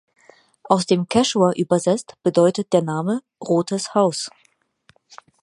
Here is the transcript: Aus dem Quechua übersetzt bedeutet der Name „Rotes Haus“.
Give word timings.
Aus 0.63 0.87
dem 0.87 1.07
Quechua 1.07 1.51
übersetzt 1.51 2.15
bedeutet 2.23 2.73
der 2.73 2.81
Name 2.81 3.21
„Rotes 3.39 3.93
Haus“. 3.93 4.31